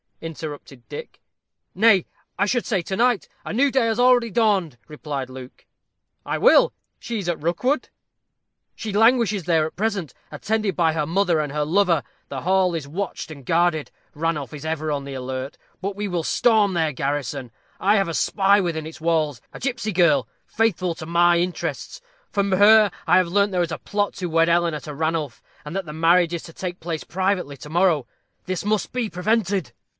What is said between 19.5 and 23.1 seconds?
a gipsy girl, faithful to my interests. From her